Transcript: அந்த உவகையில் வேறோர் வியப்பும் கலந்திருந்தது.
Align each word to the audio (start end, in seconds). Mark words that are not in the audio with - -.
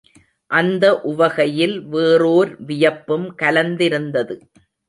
அந்த 0.51 0.85
உவகையில் 1.01 1.75
வேறோர் 1.87 2.51
வியப்பும் 2.65 3.27
கலந்திருந்தது. 3.41 4.37